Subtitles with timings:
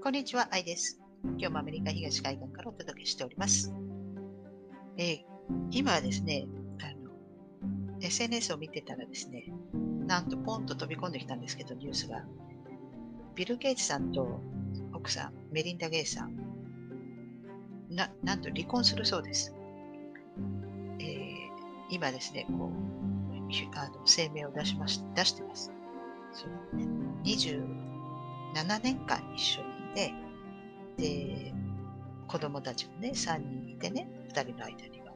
[0.00, 1.00] こんにちは、アイです。
[1.24, 3.74] 今日もアメリカ東海岸からお届けしております。
[4.96, 5.18] えー、
[5.72, 6.46] 今はですね
[6.80, 7.10] あの、
[8.00, 9.52] SNS を見てたらですね、
[10.06, 12.24] なんとポンと飛び込んできたんですけど、ニュースが。
[13.34, 14.40] ビル・ゲイツさんと
[14.94, 16.36] 奥さん、メリンダ・ゲイさん、
[17.90, 19.52] ななんと離婚するそうです。
[21.00, 21.48] えー、
[21.90, 22.78] 今ですね、こう
[23.76, 25.72] あの声明を出しまし出してます。
[26.32, 26.86] そうね、
[27.24, 30.14] 27年間一緒にて、
[30.96, 31.52] で、
[32.28, 35.12] 子供たちもね、3人いてね、2人の間には。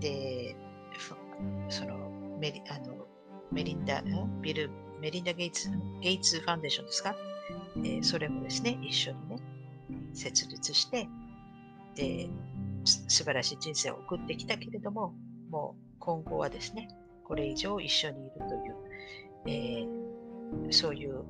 [0.00, 0.56] で、
[1.68, 3.06] そのメリあの
[3.52, 4.02] メリンダ、
[4.40, 4.70] ビル、
[5.00, 5.70] メリンダ・ゲイツ、
[6.00, 7.14] ゲイツファンデーションですか、
[7.76, 9.36] えー、それもですね、一緒にね、
[10.14, 11.08] 設立して、
[11.94, 12.28] で、
[12.84, 15.14] 素晴らしい人生を送ってきたけれども、
[15.50, 16.88] もう今後はですね、
[17.24, 18.76] これ以上一緒にいるという、
[19.46, 21.24] えー、そういう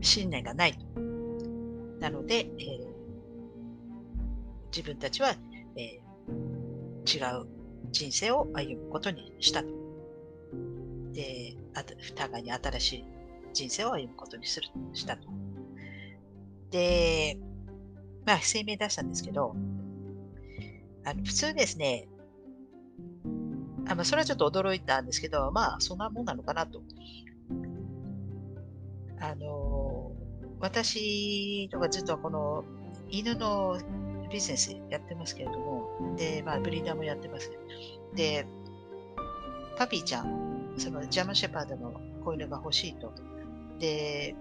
[0.00, 0.78] 信念がない。
[2.00, 2.86] なので、えー、
[4.74, 5.34] 自分たちは、
[5.76, 7.46] えー、違う
[7.90, 9.68] 人生を歩むことにしたと。
[11.12, 13.04] で、あと互いに新しい
[13.52, 15.28] 人生を歩むことにするしたと。
[16.70, 17.38] で、
[18.26, 19.54] まあ、声明出したんですけど、
[21.04, 22.08] あの普通ですね、
[23.88, 26.82] あまあ、それはちょっと驚いたんですけど、まあ、そんなもんなのかなと。
[29.20, 29.67] あの、
[30.60, 32.64] 私とかずっとこの
[33.08, 33.78] 犬の
[34.30, 37.50] ビジネスやってますけれども、で、まあ、ブリーダーもやってます。
[38.14, 38.46] で、
[39.76, 43.12] パピーちゃん、そのジャマシェパードの子犬が欲しいと。
[43.78, 44.34] で、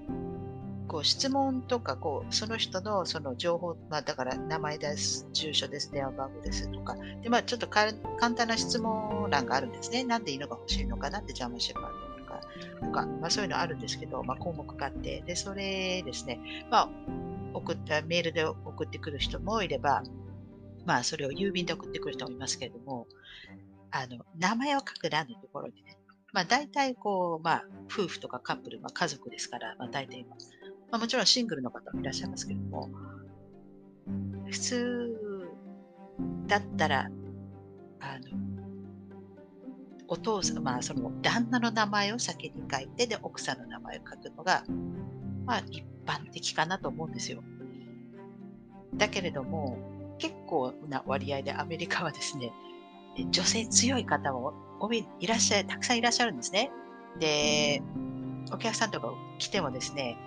[0.88, 7.94] こう質問とかこうその人のその情報、まあ、だから名前です、住所です、電話番号ですとか、でまあ、ちょっと簡
[8.36, 10.04] 単な質問欄があるんですね。
[10.04, 11.97] なんで犬が欲しいのかなってジャーマンシェパード
[12.84, 16.90] とか、まあ、そういうのあるんですけど、まあ、項目があって、でそれですね、まあ、
[17.54, 20.04] 送ったメールで送ってくる人もいれば、
[20.86, 23.08] まあ、それを郵便で送ってくる人もいますけれども、
[23.92, 25.98] あの名前を書く欄のところにね、
[26.34, 30.26] まあ、大体こう、まあ、夫婦とかカップル、まあ、家族ですから、まあ、大体
[30.92, 32.90] まあ、もちろんシングルの方もいらっしゃいますけれども、
[34.50, 35.18] 普通
[36.48, 37.10] だったら、
[38.00, 38.47] あの、
[40.08, 44.64] お父さん、まあ、その旦那の名前を先に書いて、で、奥さんの名前を書くのが、
[45.46, 47.44] まあ、一般的かなと思うんですよ。
[48.96, 49.78] だけれども、
[50.18, 52.52] 結構な割合でアメリカはですね、
[53.32, 54.54] 女性強い方も
[55.20, 56.72] いらっしゃる、たくさんいらっしゃるんですね。
[57.20, 57.82] で、
[58.52, 60.18] お客さんとか来てもですね、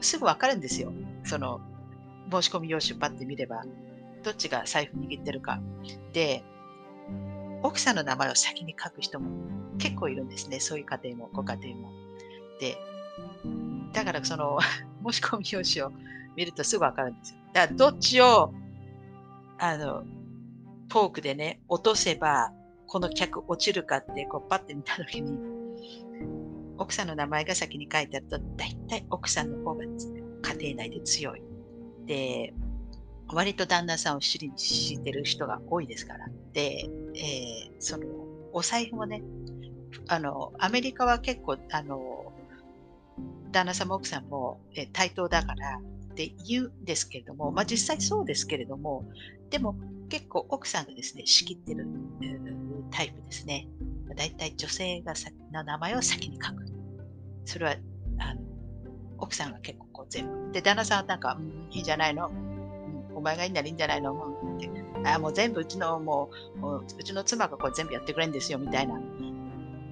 [0.00, 0.92] すぐわかるんですよ。
[1.24, 1.60] その、
[2.30, 3.64] 申し込み用紙パッて見れば、
[4.22, 5.60] どっちが財布握ってるか。
[6.12, 6.42] で、
[7.62, 9.30] 奥さんの名前を先に書く人も
[9.78, 10.60] 結構いるんですね。
[10.60, 11.92] そういう家庭も、ご家庭も。
[12.60, 12.76] で、
[13.92, 14.58] だからその、
[15.06, 15.98] 申し込み用紙を
[16.36, 17.38] 見るとすぐわかるんですよ。
[17.52, 18.52] だからどっちを、
[19.58, 20.04] あの、
[20.90, 22.52] フォークでね、落とせば、
[22.86, 25.38] この客落ちるかって、こうパッて見たときに、
[26.78, 31.42] 奥さんの名前が先に書いてあると、大体奥さんの方が家庭内で強い。
[32.06, 32.54] で、
[33.32, 36.28] 割と旦那さんを知りにしてる人が多いですから。
[36.52, 38.06] で、えー、その、
[38.52, 39.22] お財布もね、
[40.08, 42.32] あの、アメリカは結構、あの、
[43.52, 45.80] 旦那さんも奥さんも、え対等だから
[46.10, 49.04] って言うんですけれども、まあ実際そうですけれども、
[49.50, 49.74] でも
[50.08, 51.86] 結構奥さんがですね、仕切ってる
[52.90, 53.68] タイプですね。
[54.16, 55.14] 大体女性が
[55.52, 56.64] の名前を先に書く。
[57.44, 57.76] それは
[58.18, 58.40] あの
[59.18, 60.52] 奥さんが結構こう全部。
[60.52, 62.30] で、旦那さんはなんか、うん、いいんじゃないの、
[63.14, 64.12] お前がいいならいいんじゃないの、
[64.56, 64.70] って
[65.04, 66.30] あもう全部うちのも
[66.62, 69.00] ううちの妻がこう全部やってくれるんですよみたいな。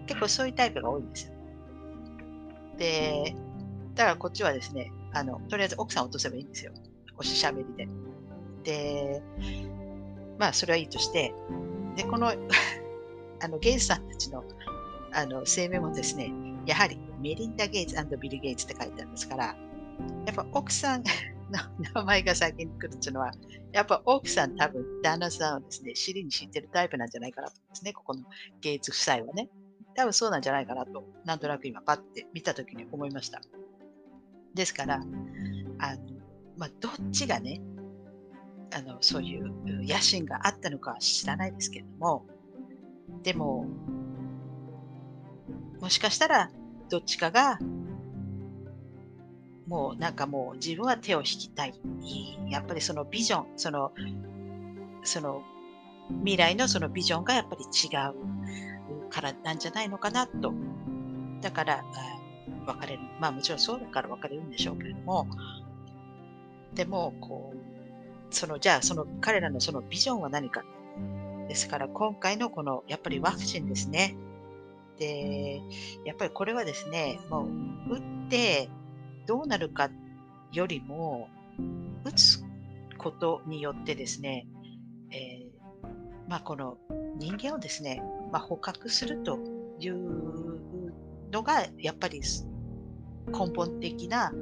[0.07, 1.33] 結構そういうタイプが多いんですよ。
[2.79, 3.35] で、
[3.95, 6.73] だからこっちはですね、あのとりあえず奥さん落とせばいいんですよ。
[7.17, 7.89] おしゃべりで。
[8.65, 9.23] で、
[10.39, 11.35] まあそれはいいとして、
[11.97, 12.33] で、この
[13.41, 14.45] あのゲイズさんたちの
[15.13, 16.33] あの声明もですね、
[16.67, 19.45] やはりメリンダ・ゲイツビル・ゲイツって書いてあるんですから、
[20.27, 21.05] やっぱ奥さん
[21.51, 23.33] 名前が先に来るっていうのは、
[23.73, 28.23] やっぱ奥さん多分旦那さんをですね、尻に敷いてるタイプなんじゃないかなと思うんですね、ここの
[28.61, 29.49] ゲイツ夫妻はね。
[29.95, 33.41] 多分そうなんじゃないかなと、なんとなく今パッて見たときに思いました。
[34.55, 34.97] ですから、
[35.79, 36.03] あの
[36.57, 37.61] まあ、どっちがね、
[38.73, 39.53] あのそういう
[39.87, 42.27] 野心があったのかは知らないですけれども、
[43.23, 43.67] でも、
[45.81, 46.51] もしかしたら
[46.91, 47.59] どっちかが
[49.69, 51.75] もうなんかもう自分は手を引きたい。
[52.49, 53.93] やっぱりそのビジョン、その、
[55.05, 55.43] その
[56.21, 60.55] 未来のそのビジョンがやっぱり違うからなんじゃないのかなと。
[61.43, 61.85] だから、
[62.67, 63.03] 別れる。
[63.21, 65.27] まあもちろんそうだから別れるんでしょうけれども、
[66.75, 70.65] でも、こう、その、じゃあ、その彼らのそのビジョンは何か。
[71.49, 74.17] ですから、今回のこの、やっぱりワクチンですね。
[74.99, 75.61] で、
[76.05, 78.69] やっぱりこれはですね、もう、打って
[79.29, 79.91] どうなるか
[80.53, 81.29] よりも、
[82.05, 82.43] 打つ
[82.97, 84.47] ことによってですね、
[85.11, 85.89] えー、
[86.29, 86.79] まあ、この
[87.19, 88.03] 人間をですね、
[88.33, 89.39] まあ、捕獲すると
[89.79, 90.61] いう
[91.31, 92.23] のが、やっぱり
[93.27, 94.33] 根本的な、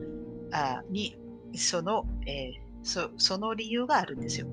[0.53, 1.19] あに、
[1.55, 4.47] その、えーそ、その理由があるんですよ。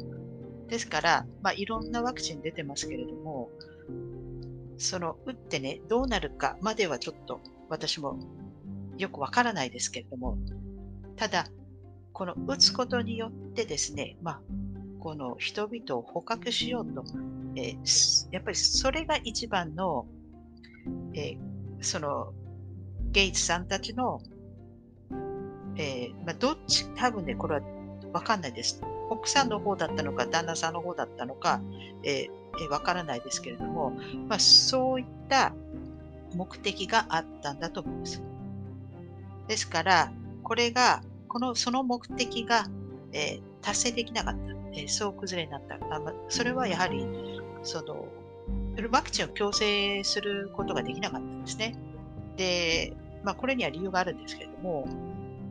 [0.67, 3.51] ですから、まあ、いろんなワクチン出てますけれども、
[4.79, 7.39] その打ってね、どうなるかまではちょっと
[7.69, 8.17] 私も
[8.97, 10.37] よくわからないですけれども、
[11.15, 11.47] ただ、
[12.11, 14.41] この打つことによってですね、まあ、
[14.99, 17.03] この人々を捕獲しようと、
[17.55, 20.05] えー、やっぱりそれが一番の、
[21.13, 21.37] えー、
[21.81, 22.33] その
[23.11, 24.21] ゲイツさんたちの、
[25.75, 27.61] えー、まあ、どっち、多分ね、これは
[28.13, 28.81] わかんないです。
[29.09, 31.61] 奥さんの方だったのか、旦那さんの方だったのか、
[32.03, 33.91] えー、わからないですけれども、
[34.27, 35.53] まあ、そういった
[36.35, 38.21] 目的があったんだと思います。
[39.47, 40.11] ですから、
[40.43, 42.65] これが、この、その目的が、
[43.11, 44.39] えー、達成できなかった、
[44.73, 45.75] えー、総崩れになった。
[45.75, 47.05] あまそれはやはり、
[47.63, 48.07] その、
[48.91, 51.75] ワクチンを強制することができなかったんですね。
[52.35, 52.93] で、
[53.23, 54.87] まあ、これには理由があるんですけれども、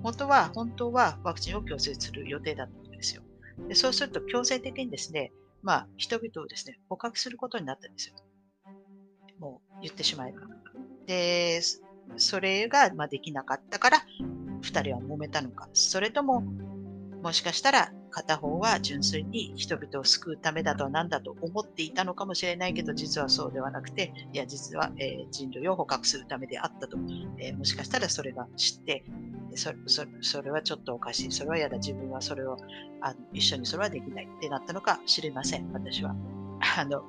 [0.03, 3.23] 本当は、本当はワクチンを強制する予定だったんですよ。
[3.69, 8.17] でそうすると強制的にですね、まあ、人々をですね、捕獲することになったんですよ。
[9.39, 10.41] もう言ってしまえば。
[11.07, 11.61] で、
[12.17, 13.99] それがまできなかったから、
[14.63, 16.43] 2人は揉めたのか、それとも、
[17.23, 26.99] もしかしたら片方は純粋に人々を救うためだとなんだと思っていたのかもしれないけど、実はそうではなくて、いや、実は、えー、人類を捕獲するためであったと、
[27.39, 29.05] えー、もしかしたらそれが知って、
[29.55, 32.57] そそそれはちょっとおかしい、それは嫌だ、自分はそれを
[33.01, 36.15] あの一緒にそれはできないってなったのか知りません、私は。
[36.77, 37.03] あの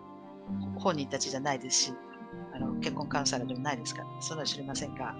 [0.78, 1.94] 本人たちじゃないですし、
[2.54, 5.16] あの結婚カウンセラーでもないですから、そんな知りませんが、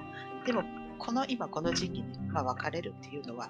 [0.46, 0.64] でも、
[1.00, 3.50] この今この時期に、まあ、別れるっていうのは、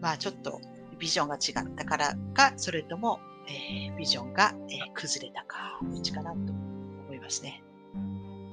[0.00, 0.60] まあちょっと
[0.98, 7.62] ビジョンが違ったからか、それとも、えー、ビジョンが、えー、崩れたか、どっちかなと思いますね。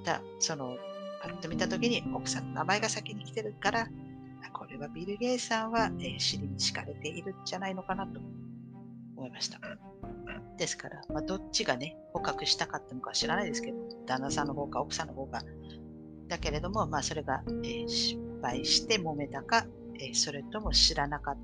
[0.04, 0.78] だその、
[1.22, 3.88] パッと見たときに奥さんの名前が先に来てるから、
[4.54, 8.20] これはビル・ゲイさんは、えー、尻に敷かれているんじゃないのかなと
[9.16, 9.60] 思いました。
[10.58, 15.42] ですから、まあ、どっちがね、捕獲したかったのか知らないですけど、旦那さんの方か奥さんの方か。
[16.27, 19.65] だけれども、まあ、それが、えー、失敗して揉めたか、
[20.00, 21.38] えー、それとも知らなかっ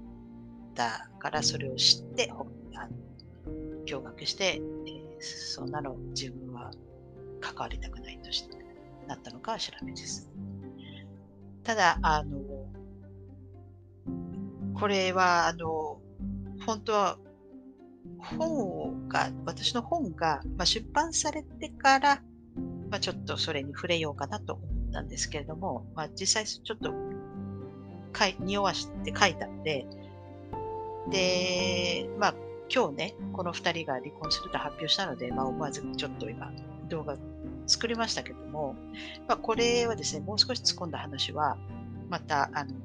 [0.73, 2.91] たからそれを知って、あの
[3.85, 6.71] 驚愕して、えー、そんなの自分は
[7.39, 8.57] 関わりたくないとして
[9.07, 10.29] なったのかは知らないです。
[11.63, 12.39] ただ、あの、
[14.73, 16.01] これは、あの、
[16.65, 17.17] 本当は、
[18.19, 22.21] 本が、私の本が、まあ、出版されてから、
[22.93, 26.93] まあ、ちょっとそれに触れようかなと思ったんですけれども、まあ、実際ちょっと
[28.11, 29.87] かい匂わして書いたので、
[31.09, 32.35] で、まあ、
[32.69, 36.51] 今日ね、この2人が離婚すると発表したので、まあ、思わずちょっと今、
[36.87, 37.17] 動画
[37.65, 38.75] 作りましたけども、
[39.27, 41.57] まあ、これはですね、もう少し突っ込んだ話は、
[42.09, 42.75] また、あの、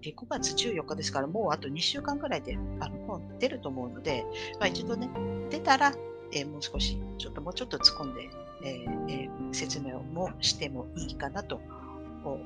[0.00, 4.24] 5月14日ですから、もうあと2週間ぐらいであの本出ると思うので、
[4.60, 5.10] まあ、一度ね、
[5.50, 5.92] 出たら、
[6.30, 8.30] えー、もう少し、ちょっともうちょっと突っ込んで、
[8.62, 11.60] えーえ、説明もしてもいいかなと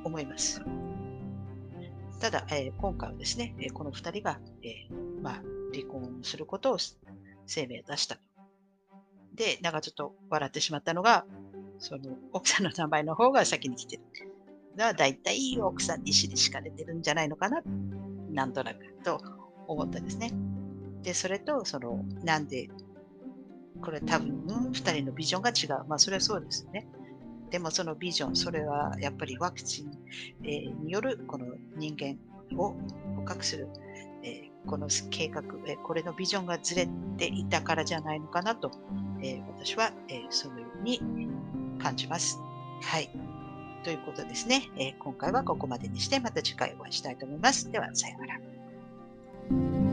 [0.04, 0.62] 思います。
[2.20, 4.88] ただ、えー、今回はですね、この2人が、え
[5.20, 5.42] まあ、
[5.74, 6.78] 離婚することを
[7.46, 8.20] 声明を出したと。
[9.34, 11.26] で、なんかちょっと笑ってしまったのが、
[11.78, 14.02] その奥さんの名前の方が先に来てる。
[14.76, 17.62] が大体奥さんに尻敷かれてるんじゃないのかな、
[18.30, 19.20] なんとなくと
[19.66, 20.32] 思ったんですね。
[21.02, 22.68] で、それと、その、なんで、
[23.80, 25.84] これ多分、2人のビジョンが違う。
[25.88, 26.86] まあ、それはそうですね。
[27.50, 29.90] でもそのビジョン、それはやっぱりワクチン、
[30.42, 32.18] えー、によるこの人間
[32.58, 32.74] を
[33.16, 33.68] 捕獲する、
[34.24, 38.72] えー、この計画、えー、これのビジョンがずれていたからじゃないのかなと、
[39.22, 41.00] え私は、えそのように
[41.78, 42.40] 感じます。
[42.82, 43.08] はい。
[43.84, 47.70] ということですね、え今回はここまでにしてまた次回お会いしたいと思います。
[47.70, 49.83] では、さようなら。